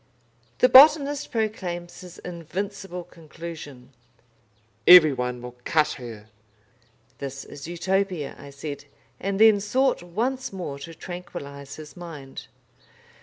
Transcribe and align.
The 0.57 0.67
botanist 0.67 1.31
proclaims 1.31 2.01
his 2.01 2.17
invincible 2.17 3.03
conclusion: 3.03 3.93
"Everyone 4.87 5.39
would 5.43 5.63
cut 5.63 5.91
her!" 6.01 6.29
"This 7.19 7.45
is 7.45 7.67
Utopia," 7.67 8.35
I 8.39 8.49
said, 8.49 8.85
and 9.19 9.39
then 9.39 9.59
sought 9.59 10.01
once 10.01 10.51
more 10.51 10.79
to 10.79 10.95
tranquillise 10.95 11.75
his 11.75 11.95
mind. 11.95 12.47